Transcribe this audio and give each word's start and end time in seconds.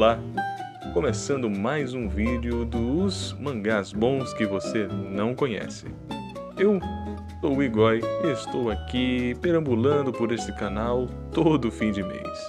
Olá! 0.00 0.18
Começando 0.94 1.50
mais 1.50 1.92
um 1.92 2.08
vídeo 2.08 2.64
dos 2.64 3.34
mangás 3.38 3.92
bons 3.92 4.32
que 4.32 4.46
você 4.46 4.86
não 4.86 5.34
conhece. 5.34 5.88
Eu 6.56 6.80
sou 7.38 7.58
o 7.58 7.62
Igoi 7.62 8.00
e 8.24 8.32
estou 8.32 8.70
aqui 8.70 9.36
perambulando 9.42 10.10
por 10.10 10.32
este 10.32 10.54
canal 10.54 11.06
todo 11.34 11.70
fim 11.70 11.92
de 11.92 12.02
mês. 12.02 12.46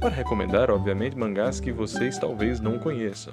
Para 0.00 0.08
recomendar, 0.08 0.72
obviamente, 0.72 1.16
mangás 1.16 1.60
que 1.60 1.70
vocês 1.70 2.18
talvez 2.18 2.58
não 2.58 2.80
conheçam. 2.80 3.32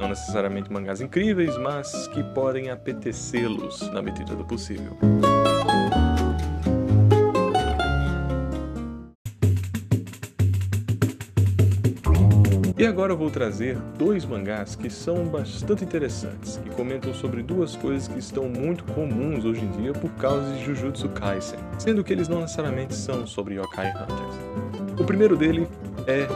Não 0.00 0.08
necessariamente 0.08 0.68
mangás 0.72 1.00
incríveis, 1.00 1.56
mas 1.58 2.08
que 2.08 2.24
podem 2.34 2.70
apetecê-los 2.70 3.88
na 3.92 4.02
medida 4.02 4.34
do 4.34 4.44
possível. 4.44 4.98
Agora 12.90 13.12
eu 13.12 13.16
vou 13.16 13.30
trazer 13.30 13.78
dois 13.96 14.24
mangás 14.24 14.74
que 14.74 14.90
são 14.90 15.24
bastante 15.24 15.84
interessantes, 15.84 16.56
que 16.56 16.70
comentam 16.70 17.14
sobre 17.14 17.40
duas 17.40 17.76
coisas 17.76 18.08
que 18.08 18.18
estão 18.18 18.48
muito 18.48 18.82
comuns 18.82 19.44
hoje 19.44 19.64
em 19.64 19.70
dia 19.80 19.92
por 19.92 20.10
causa 20.14 20.52
de 20.52 20.64
Jujutsu 20.64 21.08
Kaisen, 21.10 21.60
sendo 21.78 22.02
que 22.02 22.12
eles 22.12 22.26
não 22.26 22.40
necessariamente 22.40 22.94
são 22.96 23.24
sobre 23.28 23.54
Yokai 23.54 23.90
Hunters. 23.90 25.00
O 25.00 25.04
primeiro 25.04 25.36
dele 25.36 25.68
é 26.08 26.26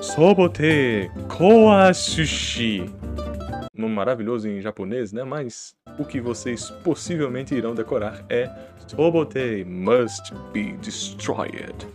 Sobote 0.00 1.10
Koasushi. 1.28 2.90
Nome 3.74 3.94
maravilhoso 3.94 4.48
em 4.48 4.62
japonês, 4.62 5.12
né? 5.12 5.24
Mas 5.24 5.76
o 5.98 6.06
que 6.06 6.22
vocês 6.22 6.70
possivelmente 6.82 7.54
irão 7.54 7.74
decorar 7.74 8.24
é 8.30 8.50
Sobote 8.88 9.62
Must 9.66 10.32
Be 10.54 10.72
Destroyed. 10.78 11.86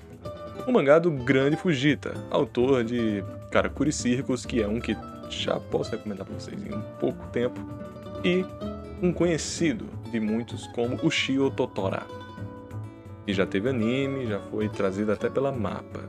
O 0.67 0.71
mangá 0.71 0.99
do 0.99 1.09
Grande 1.09 1.57
Fujita, 1.57 2.13
autor 2.29 2.83
de 2.83 3.23
Karakuri 3.49 3.91
Circus, 3.91 4.45
que 4.45 4.61
é 4.61 4.67
um 4.67 4.79
que 4.79 4.95
já 5.29 5.59
posso 5.59 5.91
recomendar 5.91 6.25
para 6.25 6.35
vocês 6.35 6.61
em 6.63 6.73
um 6.73 6.81
pouco 6.99 7.25
tempo, 7.27 7.59
e 8.23 8.45
um 9.01 9.11
conhecido 9.11 9.85
de 10.11 10.19
muitos 10.19 10.67
como 10.67 10.99
Ushio 11.03 11.49
Totora, 11.49 12.03
que 13.25 13.33
já 13.33 13.45
teve 13.45 13.69
anime, 13.69 14.27
já 14.27 14.39
foi 14.39 14.69
trazido 14.69 15.11
até 15.11 15.29
pela 15.29 15.51
mapa. 15.51 16.01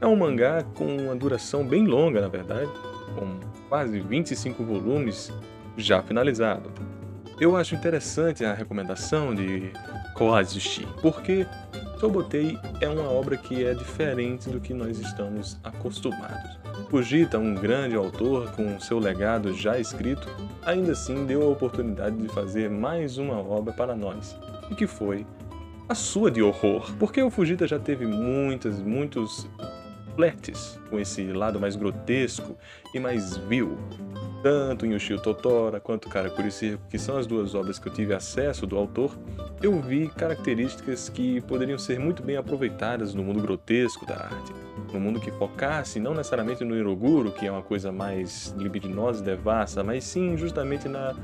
É 0.00 0.06
um 0.06 0.16
mangá 0.16 0.62
com 0.74 0.86
uma 0.96 1.14
duração 1.14 1.66
bem 1.66 1.86
longa, 1.86 2.20
na 2.20 2.28
verdade, 2.28 2.70
com 3.14 3.38
quase 3.68 4.00
25 4.00 4.64
volumes 4.64 5.32
já 5.76 6.02
finalizado. 6.02 6.70
Eu 7.38 7.56
acho 7.56 7.74
interessante 7.74 8.44
a 8.44 8.54
recomendação 8.54 9.34
de 9.34 9.70
Koazushi, 10.14 10.88
porque 11.02 11.46
Sobotei 11.98 12.58
é 12.82 12.88
uma 12.88 13.10
obra 13.10 13.38
que 13.38 13.64
é 13.64 13.72
diferente 13.72 14.50
do 14.50 14.60
que 14.60 14.74
nós 14.74 14.98
estamos 14.98 15.58
acostumados. 15.64 16.58
Fujita, 16.90 17.38
um 17.38 17.54
grande 17.54 17.96
autor 17.96 18.50
com 18.52 18.78
seu 18.78 18.98
legado 18.98 19.54
já 19.54 19.78
escrito, 19.78 20.28
ainda 20.64 20.92
assim 20.92 21.24
deu 21.24 21.42
a 21.42 21.48
oportunidade 21.48 22.16
de 22.16 22.28
fazer 22.28 22.68
mais 22.68 23.16
uma 23.16 23.38
obra 23.38 23.72
para 23.72 23.96
nós, 23.96 24.36
e 24.70 24.74
que 24.74 24.86
foi 24.86 25.26
a 25.88 25.94
sua 25.94 26.30
de 26.30 26.42
horror, 26.42 26.92
porque 26.98 27.22
o 27.22 27.30
Fujita 27.30 27.66
já 27.66 27.78
teve 27.78 28.04
muitas, 28.04 28.82
muitos 28.82 29.48
flertes 30.14 30.78
com 30.90 30.98
esse 30.98 31.24
lado 31.32 31.58
mais 31.58 31.76
grotesco 31.76 32.56
e 32.92 33.00
mais 33.00 33.36
vil 33.36 33.78
tanto 34.42 34.86
em 34.86 34.94
Ushio 34.94 35.20
Totora 35.20 35.80
quanto 35.80 36.08
Karakuri 36.08 36.50
Circo, 36.50 36.82
que 36.88 36.98
são 36.98 37.16
as 37.16 37.26
duas 37.26 37.54
obras 37.54 37.78
que 37.78 37.88
eu 37.88 37.92
tive 37.92 38.14
acesso 38.14 38.66
do 38.66 38.76
autor, 38.76 39.16
eu 39.62 39.80
vi 39.80 40.08
características 40.08 41.08
que 41.08 41.40
poderiam 41.42 41.78
ser 41.78 41.98
muito 41.98 42.22
bem 42.22 42.36
aproveitadas 42.36 43.14
no 43.14 43.22
mundo 43.22 43.40
grotesco 43.40 44.06
da 44.06 44.14
arte. 44.14 44.52
No 44.92 45.00
mundo 45.00 45.20
que 45.20 45.30
focasse 45.32 45.98
não 45.98 46.14
necessariamente 46.14 46.64
no 46.64 46.76
Iroguro, 46.76 47.32
que 47.32 47.46
é 47.46 47.50
uma 47.50 47.62
coisa 47.62 47.90
mais 47.90 48.54
libidinosa 48.56 49.20
e 49.20 49.24
devassa, 49.24 49.82
mas 49.82 50.04
sim 50.04 50.36
justamente 50.36 50.88
na, 50.88 51.14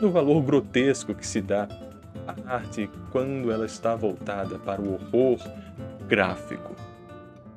no 0.00 0.10
valor 0.10 0.42
grotesco 0.42 1.14
que 1.14 1.26
se 1.26 1.40
dá 1.40 1.68
à 2.26 2.54
arte 2.54 2.88
quando 3.10 3.50
ela 3.50 3.66
está 3.66 3.94
voltada 3.94 4.58
para 4.58 4.80
o 4.80 4.94
horror 4.94 5.38
gráfico. 6.06 6.74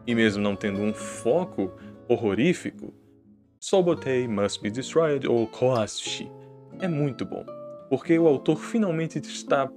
E 0.06 0.14
mesmo 0.14 0.44
não 0.44 0.56
tendo 0.56 0.80
um 0.80 0.94
foco 0.94 1.72
horrorífico, 2.08 2.94
Sobotei 3.68 4.28
Must 4.28 4.62
Be 4.62 4.70
Destroyed 4.70 5.28
ou 5.28 5.48
Koasushi 5.48 6.31
é 6.80 6.88
muito 6.88 7.26
bom, 7.26 7.44
porque 7.90 8.16
o 8.20 8.28
autor 8.28 8.58
finalmente 8.58 9.18
está 9.18 9.68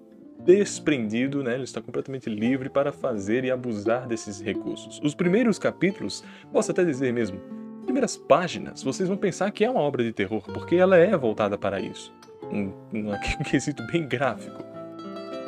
desprendido, 0.44 1.42
né? 1.42 1.54
ele 1.54 1.64
está 1.64 1.80
completamente 1.80 2.28
livre 2.28 2.68
para 2.68 2.92
fazer 2.92 3.46
e 3.46 3.50
abusar 3.50 4.06
desses 4.06 4.42
recursos. 4.42 5.00
Os 5.02 5.14
primeiros 5.14 5.58
capítulos, 5.58 6.22
posso 6.52 6.70
até 6.70 6.84
dizer 6.84 7.14
mesmo, 7.14 7.40
primeiras 7.86 8.14
páginas, 8.14 8.82
vocês 8.82 9.08
vão 9.08 9.16
pensar 9.16 9.50
que 9.52 9.64
é 9.64 9.70
uma 9.70 9.80
obra 9.80 10.04
de 10.04 10.12
terror, 10.12 10.42
porque 10.52 10.76
ela 10.76 10.98
é 10.98 11.16
voltada 11.16 11.56
para 11.56 11.80
isso. 11.80 12.14
Um, 12.52 12.70
um, 12.92 13.12
um 13.12 13.18
quesito 13.50 13.82
bem 13.86 14.06
gráfico. 14.06 14.62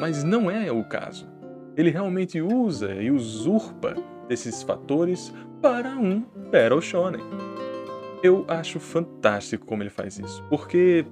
Mas 0.00 0.24
não 0.24 0.50
é 0.50 0.72
o 0.72 0.82
caso. 0.82 1.28
Ele 1.76 1.90
realmente 1.90 2.40
usa 2.40 2.94
e 2.94 3.10
usurpa 3.10 3.94
desses 4.26 4.62
fatores 4.62 5.30
para 5.60 5.90
um 5.90 6.24
Battle 6.50 6.80
Shonen. 6.80 7.20
Eu 8.22 8.44
acho 8.48 8.78
fantástico 8.78 9.64
como 9.64 9.82
ele 9.82 9.90
faz 9.90 10.18
isso, 10.18 10.44
porque 10.50 11.06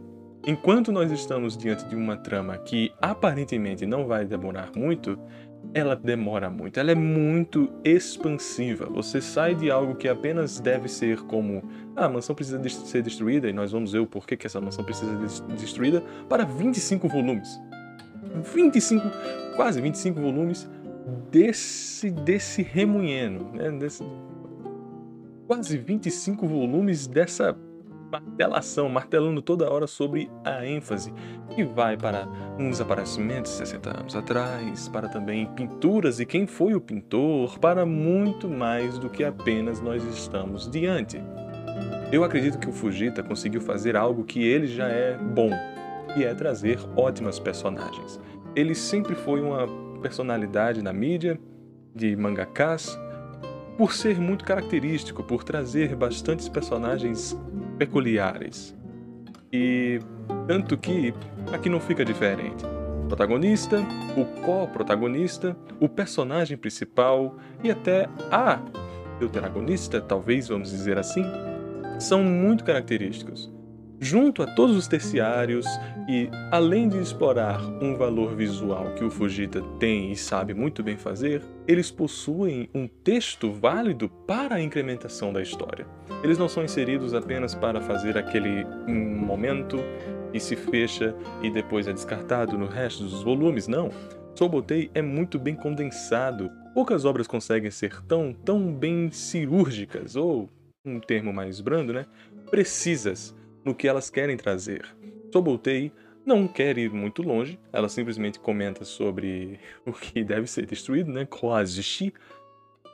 enquanto 0.47 0.93
nós 0.93 1.11
estamos 1.11 1.57
diante 1.57 1.87
de 1.87 1.97
uma 1.97 2.17
trama 2.17 2.59
que 2.59 2.93
aparentemente 3.01 3.87
não 3.87 4.07
vai 4.07 4.27
demorar 4.27 4.71
muito, 4.77 5.19
ela 5.73 5.97
demora 5.97 6.51
muito, 6.51 6.79
ela 6.79 6.93
é 6.93 6.95
muito 6.95 7.71
expansiva. 7.83 8.87
Você 8.87 9.21
sai 9.21 9.55
de 9.55 9.71
algo 9.71 9.95
que 9.95 10.07
apenas 10.07 10.61
deve 10.61 10.89
ser 10.89 11.21
como 11.23 11.63
ah, 11.97 12.05
a 12.05 12.09
mansão 12.09 12.35
precisa 12.35 12.59
de 12.59 12.71
ser 12.71 13.03
destruída 13.03 13.49
e 13.49 13.53
nós 13.53 13.73
vamos 13.73 13.93
ver 13.93 14.01
o 14.01 14.07
porquê 14.07 14.37
que 14.37 14.47
essa 14.47 14.61
mansão 14.61 14.85
precisa 14.85 15.29
ser 15.29 15.43
destruída 15.55 16.03
para 16.29 16.45
25 16.45 17.09
volumes. 17.09 17.59
25, 18.55 19.03
quase 19.57 19.81
25 19.81 20.21
volumes 20.21 20.69
desse 21.31 22.11
desse 22.11 22.63
remunheno, 22.63 23.51
né? 23.55 23.71
Desse, 23.73 24.05
quase 25.49 25.79
25 25.79 26.47
volumes 26.47 27.07
dessa 27.07 27.57
martelação, 28.13 28.87
martelando 28.91 29.41
toda 29.41 29.71
hora 29.71 29.87
sobre 29.87 30.31
a 30.45 30.65
ênfase, 30.67 31.13
que 31.55 31.65
vai 31.65 31.97
para 31.97 32.29
um 32.59 32.71
desaparecimento 32.71 33.49
60 33.49 34.01
anos 34.01 34.15
atrás, 34.15 34.89
para 34.89 35.09
também 35.09 35.47
pinturas 35.47 36.21
e 36.21 36.27
quem 36.27 36.47
foi 36.47 36.75
o 36.75 36.81
pintor, 36.81 37.59
para 37.59 37.87
muito 37.87 38.47
mais 38.47 38.99
do 38.99 39.09
que 39.09 39.25
apenas 39.25 39.81
nós 39.81 40.05
estamos 40.05 40.71
diante. 40.71 41.19
Eu 42.13 42.25
acredito 42.25 42.59
que 42.59 42.69
o 42.69 42.73
Fujita 42.73 43.23
conseguiu 43.23 43.63
fazer 43.63 43.97
algo 43.97 44.25
que 44.25 44.43
ele 44.43 44.67
já 44.67 44.89
é 44.89 45.17
bom, 45.17 45.51
e 46.15 46.25
é 46.25 46.35
trazer 46.35 46.79
ótimas 46.95 47.39
personagens. 47.39 48.21
Ele 48.55 48.75
sempre 48.75 49.15
foi 49.15 49.41
uma 49.41 49.67
personalidade 50.01 50.83
na 50.83 50.93
mídia, 50.93 51.39
de 51.95 52.17
mangakas, 52.17 52.99
por 53.79 53.95
ser 53.95 54.21
muito 54.21 54.45
característico, 54.45 55.23
por 55.23 55.45
trazer 55.45 55.95
bastantes 55.95 56.49
personagens 56.49 57.39
peculiares. 57.79 58.77
E 59.53 60.01
tanto 60.49 60.77
que 60.77 61.15
aqui 61.53 61.71
não 61.71 61.79
fica 61.79 62.05
diferente. 62.05 62.65
O 63.05 63.07
protagonista, 63.07 63.79
o 64.17 64.25
co-protagonista, 64.43 65.57
o 65.79 65.89
personagem 65.89 66.57
principal 66.59 67.37
e 67.63 67.71
até 67.71 68.09
a 68.33 68.61
deuteragonista, 69.21 70.01
talvez 70.01 70.49
vamos 70.49 70.71
dizer 70.71 70.99
assim, 70.99 71.25
são 72.01 72.25
muito 72.25 72.65
característicos 72.65 73.58
junto 74.01 74.43
a 74.43 74.47
todos 74.47 74.77
os 74.77 74.87
terciários 74.87 75.67
e, 76.09 76.29
além 76.51 76.89
de 76.89 76.99
explorar 76.99 77.61
um 77.83 77.97
valor 77.97 78.35
visual 78.35 78.95
que 78.95 79.05
o 79.05 79.11
Fujita 79.11 79.61
tem 79.79 80.13
e 80.13 80.17
sabe 80.17 80.55
muito 80.55 80.83
bem 80.83 80.97
fazer, 80.97 81.43
eles 81.67 81.91
possuem 81.91 82.69
um 82.75 82.87
texto 82.87 83.53
válido 83.53 84.09
para 84.09 84.57
a 84.57 84.61
incrementação 84.61 85.33
da 85.33 85.43
história. 85.43 85.87
Eles 86.23 86.39
não 86.39 86.49
são 86.49 86.65
inseridos 86.65 87.15
apenas 87.15 87.55
para 87.55 87.81
fazer 87.81 88.17
aquele 88.17 88.65
momento 88.87 89.79
e 90.33 90.41
se 90.41 90.57
fecha 90.57 91.15
e 91.43 91.51
depois 91.51 91.89
é 91.89 91.93
descartado 91.93 92.57
no 92.57 92.67
resto 92.67 93.05
dos 93.05 93.23
volumes, 93.23 93.67
não. 93.67 93.91
Sobotei 94.35 94.91
é 94.95 95.03
muito 95.03 95.39
bem 95.39 95.57
condensado. 95.57 96.51
Poucas 96.73 97.05
obras 97.05 97.27
conseguem 97.27 97.71
ser 97.71 98.01
tão, 98.05 98.33
tão 98.33 98.73
bem 98.73 99.11
cirúrgicas, 99.11 100.15
ou 100.15 100.49
um 100.85 101.01
termo 101.01 101.33
mais 101.33 101.61
brando, 101.61 101.93
né? 101.93 102.07
Precisas 102.49 103.35
no 103.69 103.75
que 103.75 103.87
elas 103.87 104.09
querem 104.09 104.37
trazer. 104.37 104.87
Sobotei 105.31 105.93
não 106.25 106.49
quer 106.49 106.77
ir 106.79 106.91
muito 106.91 107.23
longe, 107.23 107.59
ela 107.71 107.89
simplesmente 107.89 108.39
comenta 108.39 108.85
sobre 108.85 109.61
o 109.85 109.93
que 109.93 110.25
deve 110.25 110.47
ser 110.47 110.67
destruído, 110.67 111.13
né? 111.13 111.27
Koazushi, 111.27 112.13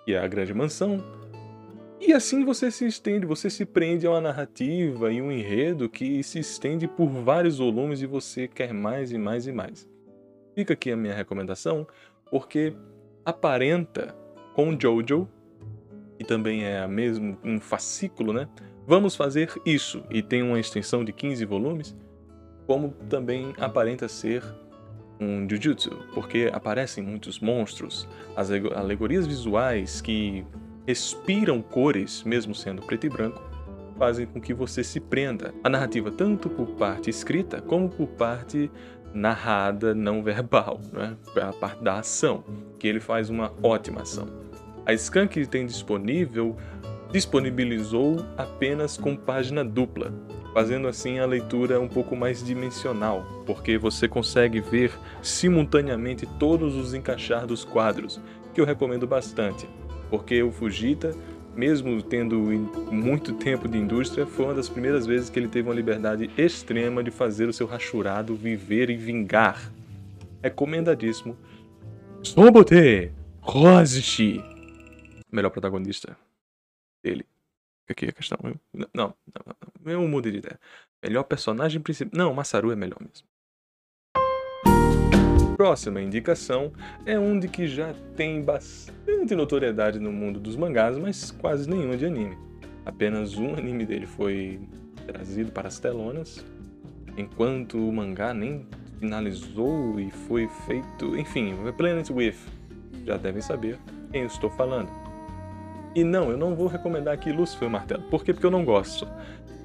que 0.04 0.14
é 0.14 0.18
a 0.18 0.26
grande 0.26 0.52
mansão. 0.52 1.02
E 2.00 2.12
assim 2.12 2.44
você 2.44 2.70
se 2.70 2.86
estende, 2.86 3.24
você 3.24 3.48
se 3.48 3.64
prende 3.64 4.06
a 4.06 4.10
uma 4.10 4.20
narrativa 4.20 5.12
e 5.12 5.22
um 5.22 5.30
enredo 5.30 5.88
que 5.88 6.22
se 6.22 6.40
estende 6.40 6.86
por 6.86 7.08
vários 7.08 7.58
volumes 7.58 8.02
e 8.02 8.06
você 8.06 8.46
quer 8.46 8.74
mais 8.74 9.12
e 9.12 9.16
mais 9.16 9.46
e 9.46 9.52
mais. 9.52 9.88
Fica 10.54 10.74
aqui 10.74 10.90
a 10.90 10.96
minha 10.96 11.14
recomendação, 11.14 11.86
porque 12.30 12.74
aparenta 13.24 14.14
com 14.54 14.78
Jojo 14.78 15.28
e 16.18 16.24
também 16.24 16.64
é 16.64 16.86
mesmo 16.86 17.38
um 17.42 17.58
fascículo, 17.60 18.32
né? 18.32 18.48
Vamos 18.86 19.16
fazer 19.16 19.50
isso 19.64 20.02
e 20.10 20.22
tem 20.22 20.42
uma 20.42 20.60
extensão 20.60 21.04
de 21.04 21.12
15 21.12 21.44
volumes, 21.46 21.96
como 22.66 22.90
também 23.08 23.54
aparenta 23.58 24.08
ser 24.08 24.42
um 25.18 25.48
Jujutsu, 25.48 25.90
porque 26.12 26.50
aparecem 26.52 27.02
muitos 27.02 27.40
monstros, 27.40 28.06
as 28.36 28.50
alegorias 28.50 29.26
visuais 29.26 30.00
que 30.02 30.44
respiram 30.86 31.62
cores, 31.62 32.22
mesmo 32.24 32.54
sendo 32.54 32.82
preto 32.82 33.06
e 33.06 33.08
branco, 33.08 33.42
fazem 33.98 34.26
com 34.26 34.40
que 34.40 34.52
você 34.52 34.84
se 34.84 35.00
prenda. 35.00 35.54
A 35.62 35.68
narrativa, 35.70 36.10
tanto 36.10 36.50
por 36.50 36.66
parte 36.72 37.08
escrita 37.08 37.62
como 37.62 37.88
por 37.88 38.08
parte 38.08 38.70
narrada 39.14 39.94
não 39.94 40.22
verbal, 40.22 40.80
né? 40.92 41.16
a 41.40 41.52
parte 41.52 41.82
da 41.82 42.00
ação, 42.00 42.44
que 42.78 42.86
ele 42.86 43.00
faz 43.00 43.30
uma 43.30 43.52
ótima 43.62 44.02
ação. 44.02 44.28
A 44.84 44.92
Skank 44.92 45.46
tem 45.46 45.64
disponível 45.64 46.56
disponibilizou 47.14 48.26
apenas 48.36 48.96
com 48.96 49.14
página 49.14 49.64
dupla, 49.64 50.12
fazendo 50.52 50.88
assim 50.88 51.20
a 51.20 51.26
leitura 51.26 51.78
um 51.80 51.86
pouco 51.86 52.16
mais 52.16 52.42
dimensional, 52.42 53.24
porque 53.46 53.78
você 53.78 54.08
consegue 54.08 54.60
ver 54.60 54.90
simultaneamente 55.22 56.26
todos 56.40 56.74
os 56.74 56.92
encaixar 56.92 57.46
dos 57.46 57.64
quadros, 57.64 58.20
que 58.52 58.60
eu 58.60 58.64
recomendo 58.64 59.06
bastante, 59.06 59.68
porque 60.10 60.42
o 60.42 60.50
Fujita 60.50 61.14
mesmo 61.54 62.02
tendo 62.02 62.40
muito 62.90 63.34
tempo 63.34 63.68
de 63.68 63.78
indústria, 63.78 64.26
foi 64.26 64.46
uma 64.46 64.54
das 64.54 64.68
primeiras 64.68 65.06
vezes 65.06 65.30
que 65.30 65.38
ele 65.38 65.46
teve 65.46 65.68
uma 65.68 65.74
liberdade 65.74 66.28
extrema 66.36 67.00
de 67.00 67.12
fazer 67.12 67.48
o 67.48 67.52
seu 67.52 67.64
rachurado 67.64 68.34
viver 68.34 68.90
e 68.90 68.96
vingar. 68.96 69.70
Recomendadíssimo. 70.42 71.36
Sobote 72.24 73.12
Rozishi. 73.40 74.42
Melhor 75.30 75.50
protagonista 75.50 76.23
dele. 77.04 77.26
Aqui 77.88 78.06
a 78.06 78.12
questão. 78.12 78.38
Não, 78.72 78.88
não, 78.94 79.14
não. 79.84 79.92
Eu 79.92 80.08
mudei 80.08 80.32
de 80.32 80.38
ideia. 80.38 80.58
Melhor 81.02 81.24
personagem 81.24 81.80
principal. 81.82 82.18
Não, 82.18 82.32
Masaru 82.32 82.72
é 82.72 82.76
melhor 82.76 82.98
mesmo. 82.98 83.28
Próxima 85.56 86.00
indicação 86.00 86.72
é 87.06 87.18
um 87.18 87.38
de 87.38 87.46
que 87.46 87.68
já 87.68 87.94
tem 88.16 88.42
bastante 88.42 89.34
notoriedade 89.34 90.00
no 90.00 90.10
mundo 90.10 90.40
dos 90.40 90.56
mangás, 90.56 90.98
mas 90.98 91.30
quase 91.30 91.68
nenhuma 91.68 91.96
de 91.96 92.06
anime. 92.06 92.36
Apenas 92.84 93.36
um 93.36 93.54
anime 93.54 93.86
dele 93.86 94.06
foi 94.06 94.60
trazido 95.06 95.52
para 95.52 95.68
as 95.68 95.78
telonas, 95.78 96.44
enquanto 97.16 97.76
o 97.76 97.92
mangá 97.92 98.34
nem 98.34 98.66
finalizou 98.98 100.00
e 100.00 100.10
foi 100.10 100.48
feito. 100.66 101.16
Enfim, 101.16 101.54
Planet 101.76 102.10
With. 102.10 102.36
Já 103.04 103.16
devem 103.16 103.42
saber 103.42 103.78
quem 104.10 104.22
eu 104.22 104.26
estou 104.26 104.50
falando. 104.50 105.03
E 105.94 106.02
não, 106.02 106.30
eu 106.30 106.36
não 106.36 106.54
vou 106.54 106.66
recomendar 106.66 107.14
aqui 107.14 107.30
Lúcifer 107.30 107.70
Martelo. 107.70 108.02
Por 108.04 108.24
quê? 108.24 108.32
Porque 108.32 108.46
eu 108.46 108.50
não 108.50 108.64
gosto. 108.64 109.06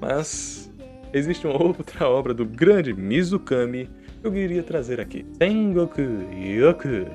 Mas 0.00 0.70
existe 1.12 1.46
uma 1.46 1.60
outra 1.60 2.08
obra 2.08 2.32
do 2.32 2.44
grande 2.44 2.94
Mizukami 2.94 3.88
eu 4.22 4.30
queria 4.30 4.62
trazer 4.62 5.00
aqui. 5.00 5.26
Sengoku 5.38 6.00
Yoku. 6.00 7.06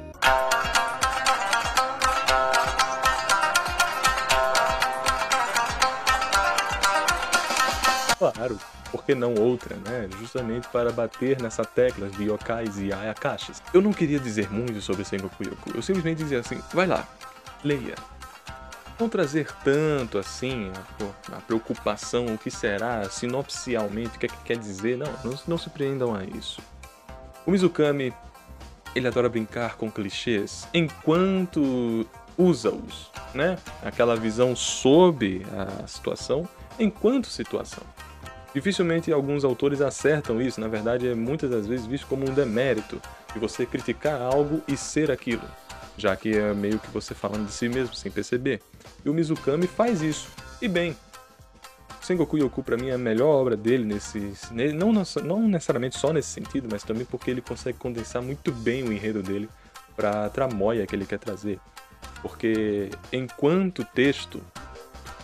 Claro, 8.18 8.58
por 8.90 9.06
que 9.06 9.14
não 9.14 9.36
outra, 9.36 9.76
né? 9.76 10.10
Justamente 10.20 10.68
para 10.70 10.92
bater 10.92 11.40
nessa 11.40 11.64
tecla 11.64 12.10
de 12.10 12.24
yokais 12.24 12.80
e 12.80 12.92
ayakashis. 12.92 13.62
Eu 13.72 13.84
não 13.84 13.94
queria 13.94 14.20
dizer 14.20 14.50
muito 14.50 14.82
sobre 14.82 15.06
Sengoku 15.06 15.44
Yoku, 15.44 15.72
eu 15.76 15.84
simplesmente 15.84 16.24
dizia 16.24 16.40
assim, 16.40 16.60
vai 16.74 16.88
lá, 16.88 17.08
leia. 17.64 17.94
Não 19.00 19.10
trazer 19.10 19.52
tanto 19.64 20.18
assim 20.18 20.72
a, 21.32 21.38
a 21.38 21.42
preocupação, 21.42 22.28
o 22.28 22.38
que 22.38 22.50
será, 22.50 23.10
sinopcialmente, 23.10 24.16
o 24.16 24.20
que, 24.20 24.26
é 24.26 24.30
que 24.30 24.44
quer 24.44 24.58
dizer, 24.58 24.98
não, 24.98 25.12
não, 25.24 25.40
não 25.48 25.58
se 25.58 25.70
prendam 25.70 26.16
a 26.16 26.24
isso. 26.24 26.62
O 27.46 27.52
Mizukami, 27.52 28.14
ele 28.96 29.08
adora 29.08 29.28
brincar 29.28 29.76
com 29.76 29.92
clichês 29.92 30.68
enquanto 30.74 32.08
usa-os, 32.38 33.12
né? 33.34 33.58
Aquela 33.84 34.16
visão 34.16 34.56
sobre 34.56 35.46
a 35.52 35.86
situação 35.88 36.48
enquanto 36.80 37.28
situação. 37.28 37.84
Dificilmente 38.54 39.12
alguns 39.12 39.44
autores 39.44 39.82
acertam 39.82 40.42
isso, 40.42 40.62
na 40.62 40.70
verdade 40.70 41.10
é 41.10 41.14
muitas 41.14 41.50
das 41.50 41.68
vezes 41.68 41.86
visto 41.86 42.08
como 42.08 42.30
um 42.30 42.34
demérito 42.34 43.02
de 43.34 43.40
você 43.40 43.66
criticar 43.66 44.22
algo 44.22 44.62
e 44.66 44.78
ser 44.78 45.12
aquilo, 45.12 45.44
já 45.98 46.16
que 46.16 46.38
é 46.38 46.54
meio 46.54 46.80
que 46.80 46.90
você 46.90 47.14
falando 47.14 47.48
de 47.48 47.54
si 47.54 47.70
mesmo 47.70 47.96
sem 47.96 48.12
perceber. 48.12 48.62
E 49.04 49.10
o 49.10 49.14
Mizukami 49.14 49.68
faz 49.68 50.02
isso, 50.02 50.30
e 50.62 50.68
bem, 50.68 50.96
Sengoku 52.06 52.38
Yoku 52.38 52.62
para 52.62 52.78
mim 52.78 52.90
é 52.90 52.94
a 52.94 52.98
melhor 53.00 53.30
obra 53.30 53.58
dele 53.58 53.84
nesse, 53.84 54.34
não, 54.76 54.94
não 55.24 55.48
necessariamente 55.48 55.98
só 55.98 56.14
nesse 56.14 56.30
sentido, 56.30 56.68
mas 56.72 56.84
também 56.84 57.04
porque 57.04 57.32
ele 57.32 57.42
consegue 57.42 57.80
condensar 57.80 58.22
muito 58.22 58.52
bem 58.52 58.84
o 58.84 58.94
enredo 58.94 59.24
dele 59.24 59.50
para 59.96 60.26
a 60.26 60.30
tramóia 60.30 60.86
que 60.86 60.96
ele 60.96 61.06
quer 61.06 61.18
trazer. 61.18 61.60
Porque 62.22 62.92
enquanto 63.12 63.84
texto, 63.84 64.40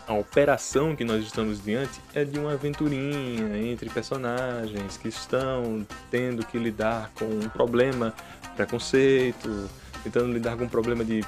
a 0.07 0.13
operação 0.13 0.95
que 0.95 1.03
nós 1.03 1.23
estamos 1.23 1.63
diante 1.63 2.01
é 2.15 2.25
de 2.25 2.39
uma 2.39 2.53
aventurinha 2.53 3.57
entre 3.57 3.89
personagens 3.89 4.97
que 4.97 5.07
estão 5.07 5.85
tendo 6.09 6.43
que 6.45 6.57
lidar 6.57 7.11
com 7.13 7.25
um 7.25 7.47
problema, 7.47 8.13
preconceito, 8.55 9.69
tentando 10.03 10.31
lidar 10.31 10.57
com 10.57 10.65
um 10.65 10.69
problema 10.69 11.03
de 11.03 11.23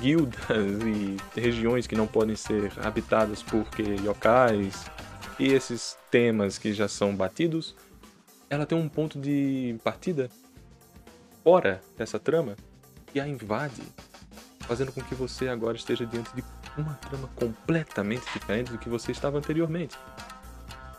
guildas 0.00 0.38
e 0.84 1.16
regiões 1.38 1.86
que 1.86 1.96
não 1.96 2.06
podem 2.06 2.36
ser 2.36 2.72
habitadas 2.82 3.42
por 3.42 3.66
yokais 4.04 4.86
e 5.38 5.46
esses 5.46 5.96
temas 6.10 6.58
que 6.58 6.72
já 6.72 6.88
são 6.88 7.14
batidos, 7.14 7.74
ela 8.48 8.66
tem 8.66 8.76
um 8.76 8.88
ponto 8.88 9.18
de 9.18 9.76
partida 9.82 10.30
fora 11.42 11.80
dessa 11.96 12.18
trama 12.18 12.56
que 13.06 13.20
a 13.20 13.26
invade, 13.26 13.82
fazendo 14.60 14.92
com 14.92 15.02
que 15.02 15.14
você 15.14 15.48
agora 15.48 15.76
esteja 15.76 16.06
diante 16.06 16.34
de 16.34 16.44
uma 16.76 16.94
trama 16.94 17.28
completamente 17.34 18.24
diferente 18.32 18.72
do 18.72 18.78
que 18.78 18.88
você 18.88 19.12
estava 19.12 19.38
anteriormente. 19.38 19.96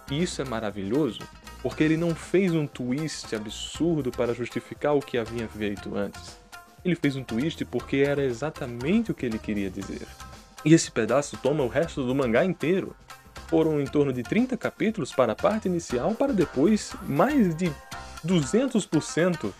E 0.10 0.22
isso 0.22 0.42
é 0.42 0.46
maravilhoso 0.46 1.20
porque 1.62 1.84
ele 1.84 1.98
não 1.98 2.16
fez 2.16 2.54
um 2.54 2.66
twist 2.66 3.36
absurdo 3.36 4.12
para 4.12 4.34
justificar 4.34 4.96
o 4.96 5.02
que 5.02 5.18
havia 5.18 5.48
feito 5.48 5.96
antes 5.96 6.47
ele 6.88 6.96
fez 6.96 7.16
um 7.16 7.24
twist 7.24 7.64
porque 7.66 7.98
era 7.98 8.24
exatamente 8.24 9.12
o 9.12 9.14
que 9.14 9.26
ele 9.26 9.38
queria 9.38 9.70
dizer. 9.70 10.08
E 10.64 10.74
esse 10.74 10.90
pedaço 10.90 11.38
toma 11.38 11.64
o 11.64 11.68
resto 11.68 12.04
do 12.06 12.16
mangá 12.16 12.44
inteiro. 12.44 12.96
Foram 13.48 13.80
em 13.80 13.86
torno 13.86 14.12
de 14.12 14.24
30 14.24 14.58
capítulos 14.58 15.12
para 15.12 15.34
a 15.34 15.36
parte 15.36 15.68
inicial, 15.68 16.14
para 16.16 16.34
depois 16.34 16.94
mais 17.08 17.56
de 17.56 17.72
200% 18.26 19.54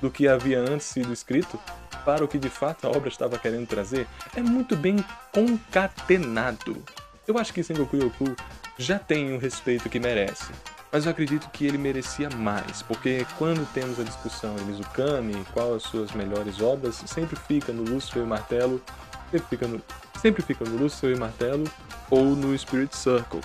do 0.00 0.10
que 0.10 0.28
havia 0.28 0.60
antes 0.60 0.86
sido 0.86 1.12
escrito 1.12 1.58
para 2.04 2.24
o 2.24 2.28
que 2.28 2.38
de 2.38 2.48
fato 2.48 2.86
a 2.86 2.90
obra 2.90 3.08
estava 3.08 3.38
querendo 3.38 3.66
trazer. 3.66 4.06
É 4.36 4.40
muito 4.40 4.76
bem 4.76 4.96
concatenado. 5.32 6.82
Eu 7.26 7.38
acho 7.38 7.52
que 7.52 7.62
Sengoku 7.62 7.96
Yoku 7.96 8.36
já 8.76 8.98
tem 8.98 9.32
o 9.32 9.38
respeito 9.38 9.88
que 9.88 10.00
merece 10.00 10.52
mas 10.92 11.06
eu 11.06 11.10
acredito 11.10 11.48
que 11.50 11.66
ele 11.66 11.78
merecia 11.78 12.28
mais, 12.28 12.82
porque 12.82 13.26
quando 13.38 13.66
temos 13.72 13.98
a 13.98 14.02
discussão 14.02 14.54
de 14.54 14.64
Mizukami, 14.64 15.42
qual 15.54 15.74
as 15.74 15.84
suas 15.84 16.12
melhores 16.12 16.60
obras, 16.60 16.96
sempre 17.06 17.34
fica 17.34 17.72
no 17.72 17.82
Lúcifer 17.82 18.22
e 18.22 18.26
Martelo, 18.26 18.82
sempre 19.30 19.48
fica 19.48 19.66
no, 19.66 19.82
sempre 20.20 20.42
fica 20.42 20.64
no 20.66 20.76
Lúcifer 20.76 21.16
e 21.16 21.18
Martelo 21.18 21.64
ou 22.10 22.36
no 22.36 22.56
Spirit 22.58 22.94
Circle, 22.94 23.40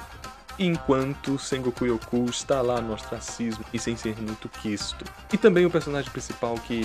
enquanto 0.60 1.40
Sengoku 1.40 1.86
Yoku 1.86 2.26
está 2.26 2.62
lá 2.62 2.82
no 2.82 2.94
ostracismo 2.94 3.64
e 3.74 3.80
sem 3.80 3.96
ser 3.96 4.22
muito 4.22 4.50
quisto. 4.50 5.06
E 5.32 5.38
também 5.38 5.66
o 5.66 5.72
personagem 5.72 6.12
principal 6.12 6.56
que 6.56 6.82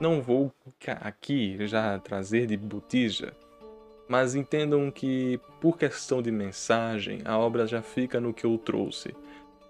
não 0.00 0.22
vou 0.22 0.50
aqui 1.02 1.56
já 1.66 1.98
trazer 1.98 2.46
de 2.46 2.56
botija, 2.56 3.34
mas 4.08 4.34
entendam 4.34 4.90
que 4.90 5.38
por 5.60 5.76
questão 5.76 6.22
de 6.22 6.30
mensagem 6.30 7.20
a 7.24 7.36
obra 7.36 7.66
já 7.66 7.82
fica 7.82 8.20
no 8.20 8.32
que 8.32 8.44
eu 8.44 8.56
trouxe. 8.56 9.14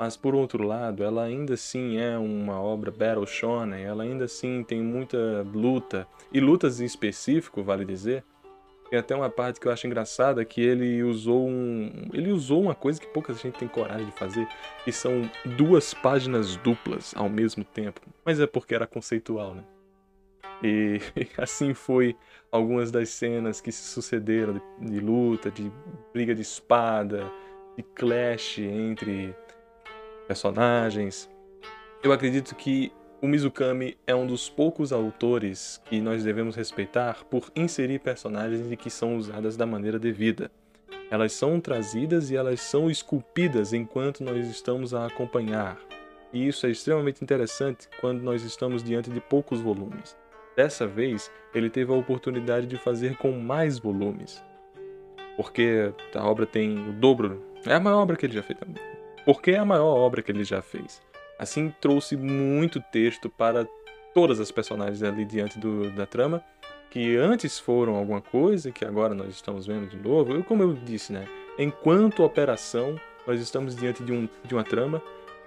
Mas 0.03 0.17
por 0.17 0.35
outro 0.35 0.67
lado, 0.67 1.05
ela 1.05 1.23
ainda 1.23 1.55
assim 1.55 1.97
é 1.97 2.19
uma 2.19 2.61
obra 2.61 2.91
battle 2.91 3.25
shonen, 3.25 3.85
ela 3.85 4.03
ainda 4.03 4.25
assim 4.25 4.65
tem 4.65 4.83
muita 4.83 5.47
luta, 5.55 6.09
e 6.33 6.41
lutas 6.41 6.81
em 6.81 6.85
específico, 6.85 7.63
vale 7.63 7.85
dizer. 7.85 8.25
Tem 8.91 8.99
até 8.99 9.15
uma 9.15 9.31
parte 9.31 9.61
que 9.61 9.69
eu 9.69 9.71
acho 9.71 9.87
engraçada 9.87 10.45
que 10.45 10.61
ele 10.61 11.05
usou 11.05 11.49
um, 11.49 12.09
ele 12.13 12.33
usou 12.33 12.63
uma 12.63 12.75
coisa 12.75 13.01
que 13.01 13.07
pouca 13.07 13.33
gente 13.33 13.57
tem 13.57 13.69
coragem 13.69 14.07
de 14.07 14.11
fazer, 14.19 14.49
que 14.85 14.91
são 14.91 15.31
duas 15.57 15.95
páginas 15.95 16.57
duplas 16.57 17.15
ao 17.17 17.29
mesmo 17.29 17.63
tempo. 17.63 18.01
Mas 18.25 18.41
é 18.41 18.47
porque 18.49 18.75
era 18.75 18.89
conceitual, 18.89 19.55
né? 19.55 19.63
E 20.65 21.01
assim 21.39 21.75
foi 21.75 22.17
algumas 22.51 22.91
das 22.91 23.09
cenas 23.11 23.61
que 23.61 23.71
se 23.71 23.85
sucederam 23.85 24.55
de, 24.81 24.91
de 24.91 24.99
luta, 24.99 25.49
de 25.49 25.71
briga 26.13 26.35
de 26.35 26.43
espada, 26.43 27.31
de 27.77 27.85
clash 27.85 28.59
entre 28.59 29.33
personagens. 30.33 31.29
Eu 32.03 32.11
acredito 32.11 32.55
que 32.55 32.91
O 33.21 33.29
Mizukami 33.29 33.97
é 34.05 34.13
um 34.13 34.27
dos 34.27 34.49
poucos 34.49 34.93
autores 34.93 35.81
que 35.85 36.01
nós 36.01 36.25
devemos 36.25 36.57
respeitar 36.57 37.23
por 37.31 37.53
inserir 37.55 38.01
personagens 38.01 38.67
que 38.77 38.91
são 38.91 39.17
usadas 39.17 39.57
da 39.57 39.65
maneira 39.65 39.97
devida. 39.97 40.51
Elas 41.09 41.33
são 41.33 41.61
trazidas 41.61 42.31
e 42.31 42.37
elas 42.37 42.61
são 42.61 42.91
esculpidas 42.91 43.73
enquanto 43.73 44.25
nós 44.25 44.49
estamos 44.49 44.93
a 44.93 45.07
acompanhar. 45.07 45.79
E 46.33 46.49
isso 46.49 46.67
é 46.67 46.71
extremamente 46.71 47.23
interessante 47.23 47.89
quando 48.01 48.23
nós 48.23 48.43
estamos 48.43 48.83
diante 48.83 49.09
de 49.09 49.21
poucos 49.21 49.61
volumes. 49.61 50.17
Dessa 50.57 50.85
vez, 50.85 51.31
ele 51.55 51.71
teve 51.71 51.93
a 51.93 51.97
oportunidade 51.97 52.67
de 52.67 52.77
fazer 52.77 53.17
com 53.19 53.31
mais 53.31 53.79
volumes. 53.79 54.43
Porque 55.37 55.93
a 56.13 56.27
obra 56.29 56.45
tem 56.45 56.89
o 56.89 56.93
dobro. 56.93 57.41
É 57.65 57.75
a 57.75 57.79
maior 57.79 57.99
obra 58.03 58.17
que 58.17 58.27
ele 58.27 58.35
já 58.35 58.43
fez. 58.43 58.59
Porque 59.25 59.53
é 59.53 59.59
a 59.59 59.65
maior 59.65 59.97
obra 59.97 60.23
que 60.23 60.33
ele 60.33 60.45
já 60.45 60.61
fez. 60.61 61.01
Assim, 61.39 61.75
trouxe 61.81 62.17
muito 62.17 62.81
texto 62.81 63.29
para 63.29 63.67
todas 64.15 64.41
as 64.41 64.51
personagens 64.51 65.03
ali 65.03 65.25
diante 65.25 65.59
do, 65.59 65.91
da 65.91 66.07
trama 66.07 66.43
que 66.93 67.17
antes 67.17 67.59
foram 67.59 67.95
alguma 67.97 68.21
coisa, 68.21 68.71
que 68.71 68.85
agora 68.85 69.15
nós 69.15 69.31
estamos 69.31 69.67
vendo 69.67 69.89
de 69.89 69.97
novo. 69.97 70.35
Eu, 70.35 70.45
como 70.45 70.63
eu 70.63 70.75
disse, 70.75 71.11
né? 71.11 71.27
Enquanto 71.59 72.23
operação, 72.23 73.01
nós 73.27 73.41
estamos 73.41 73.75
diante 73.75 74.03
de, 74.03 74.13
um, 74.13 74.29
de 74.45 74.55
uma 74.55 74.63
trama 74.63 75.01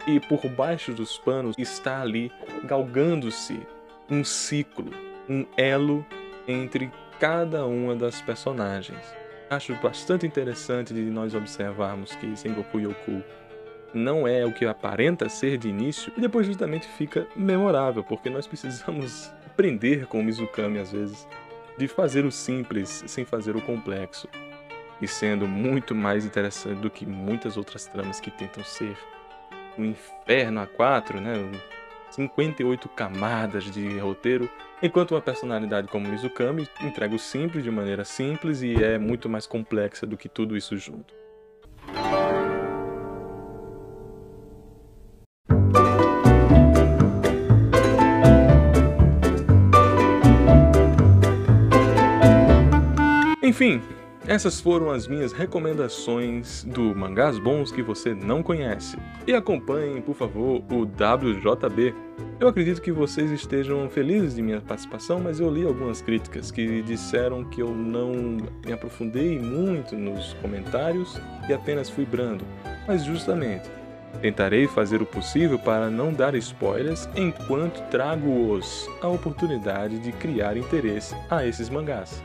e 0.07 0.19
por 0.19 0.43
baixo 0.49 0.91
dos 0.91 1.19
panos 1.19 1.55
está 1.59 2.01
ali 2.01 2.31
galgando-se 2.63 3.59
um 4.09 4.23
ciclo, 4.23 4.91
um 5.29 5.45
elo 5.55 6.03
entre 6.47 6.91
cada 7.19 7.63
uma 7.67 7.95
das 7.95 8.19
personagens. 8.23 9.05
Acho 9.47 9.75
bastante 9.75 10.25
interessante 10.25 10.95
de 10.95 11.01
nós 11.01 11.35
observarmos 11.35 12.15
que 12.15 12.35
Sengoku 12.35 12.79
Yoku 12.79 13.23
não 13.97 14.27
é 14.27 14.45
o 14.45 14.51
que 14.51 14.65
aparenta 14.65 15.29
ser 15.29 15.57
de 15.57 15.69
início 15.69 16.11
e 16.17 16.21
depois 16.21 16.45
justamente 16.45 16.87
fica 16.87 17.27
memorável, 17.35 18.03
porque 18.03 18.29
nós 18.29 18.45
precisamos 18.45 19.31
aprender 19.47 20.05
com 20.05 20.19
o 20.19 20.23
Mizukami 20.23 20.79
às 20.79 20.91
vezes, 20.91 21.27
de 21.77 21.87
fazer 21.87 22.25
o 22.25 22.31
simples 22.31 23.03
sem 23.07 23.25
fazer 23.25 23.55
o 23.55 23.61
complexo, 23.61 24.27
e 25.01 25.07
sendo 25.07 25.47
muito 25.47 25.93
mais 25.93 26.25
interessante 26.25 26.79
do 26.79 26.89
que 26.89 27.05
muitas 27.05 27.57
outras 27.57 27.85
tramas 27.85 28.19
que 28.19 28.31
tentam 28.31 28.63
ser 28.63 28.97
um 29.77 29.85
inferno 29.85 30.61
a 30.61 30.67
quatro, 30.67 31.19
né? 31.19 31.33
58 32.11 32.87
camadas 32.89 33.65
de 33.65 33.97
roteiro, 33.97 34.49
enquanto 34.81 35.11
uma 35.11 35.21
personalidade 35.21 35.89
como 35.89 36.07
Mizukami 36.07 36.67
entrega 36.81 37.13
o 37.13 37.19
simples 37.19 37.63
de 37.63 37.71
maneira 37.71 38.05
simples 38.05 38.61
e 38.61 38.81
é 38.81 38.97
muito 38.97 39.27
mais 39.27 39.45
complexa 39.45 40.05
do 40.05 40.15
que 40.15 40.29
tudo 40.29 40.55
isso 40.55 40.77
junto. 40.77 41.13
Enfim, 53.55 53.81
essas 54.27 54.59
foram 54.59 54.91
as 54.91 55.07
minhas 55.07 55.31
recomendações 55.31 56.65
do 56.65 56.93
Mangás 56.93 57.39
Bons 57.39 57.71
que 57.71 57.81
você 57.81 58.13
não 58.13 58.43
conhece. 58.43 58.97
E 59.25 59.33
acompanhem, 59.33 60.01
por 60.01 60.13
favor, 60.13 60.61
o 60.69 60.81
WJB. 60.81 61.95
Eu 62.37 62.49
acredito 62.49 62.81
que 62.81 62.91
vocês 62.91 63.31
estejam 63.31 63.89
felizes 63.89 64.35
de 64.35 64.41
minha 64.41 64.59
participação, 64.59 65.21
mas 65.21 65.39
eu 65.39 65.49
li 65.49 65.65
algumas 65.65 66.01
críticas 66.01 66.51
que 66.51 66.81
disseram 66.81 67.45
que 67.45 67.61
eu 67.61 67.69
não 67.73 68.11
me 68.65 68.73
aprofundei 68.73 69.39
muito 69.39 69.95
nos 69.95 70.33
comentários 70.41 71.17
e 71.47 71.53
apenas 71.53 71.89
fui 71.89 72.05
brando. 72.05 72.43
Mas 72.85 73.05
justamente, 73.05 73.69
tentarei 74.21 74.67
fazer 74.67 75.01
o 75.01 75.05
possível 75.05 75.57
para 75.57 75.89
não 75.89 76.11
dar 76.11 76.35
spoilers 76.35 77.07
enquanto 77.15 77.81
trago-os 77.89 78.85
a 79.01 79.07
oportunidade 79.07 79.97
de 79.99 80.11
criar 80.11 80.57
interesse 80.57 81.15
a 81.29 81.47
esses 81.47 81.69
mangás. 81.69 82.21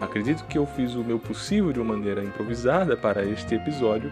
Acredito 0.00 0.44
que 0.44 0.56
eu 0.56 0.66
fiz 0.66 0.94
o 0.94 1.04
meu 1.04 1.18
possível 1.18 1.72
de 1.72 1.80
uma 1.80 1.94
maneira 1.94 2.24
improvisada 2.24 2.96
para 2.96 3.24
este 3.24 3.54
episódio, 3.54 4.10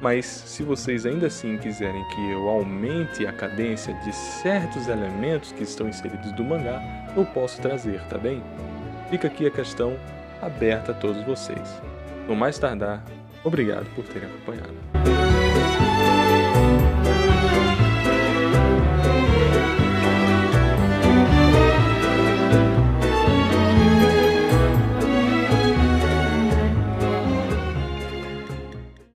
mas 0.00 0.26
se 0.26 0.62
vocês 0.62 1.06
ainda 1.06 1.28
assim 1.28 1.56
quiserem 1.56 2.04
que 2.08 2.30
eu 2.30 2.48
aumente 2.48 3.26
a 3.26 3.32
cadência 3.32 3.94
de 3.94 4.12
certos 4.12 4.88
elementos 4.88 5.52
que 5.52 5.62
estão 5.62 5.88
inseridos 5.88 6.32
do 6.32 6.44
mangá, 6.44 6.80
eu 7.16 7.24
posso 7.24 7.60
trazer, 7.60 8.00
tá 8.08 8.18
bem? 8.18 8.42
Fica 9.10 9.28
aqui 9.28 9.46
a 9.46 9.50
questão 9.50 9.96
aberta 10.42 10.92
a 10.92 10.94
todos 10.94 11.22
vocês. 11.24 11.80
No 12.28 12.36
mais 12.36 12.58
tardar, 12.58 13.04
obrigado 13.44 13.86
por 13.94 14.04
terem 14.04 14.28
acompanhado. 14.28 14.87